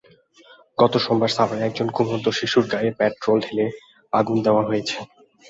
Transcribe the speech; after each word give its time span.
গত 0.77 0.93
সোমবার 0.97 1.31
সাভারে 1.35 1.61
একজন 1.63 1.87
ঘুমন্ত 1.97 2.25
শিশুর 2.37 2.65
গায়ে 2.71 2.91
পেট্রল 2.99 3.37
ঢেলে 3.45 3.65
আগুন 4.13 4.37
দেওয়া 4.45 4.63
হয়েছে। 4.69 4.97